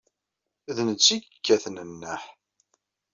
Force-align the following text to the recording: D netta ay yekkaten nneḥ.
D 0.75 0.77
netta 0.87 1.09
ay 1.15 1.19
yekkaten 1.23 1.75
nneḥ. 1.89 2.23